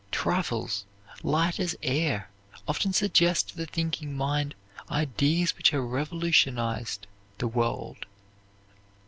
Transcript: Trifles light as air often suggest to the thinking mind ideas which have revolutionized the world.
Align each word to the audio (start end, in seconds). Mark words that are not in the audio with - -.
Trifles 0.11 0.83
light 1.21 1.59
as 1.59 1.75
air 1.83 2.31
often 2.67 2.91
suggest 2.91 3.49
to 3.49 3.55
the 3.55 3.67
thinking 3.67 4.17
mind 4.17 4.55
ideas 4.89 5.55
which 5.55 5.69
have 5.69 5.83
revolutionized 5.83 7.05
the 7.37 7.47
world. 7.47 8.07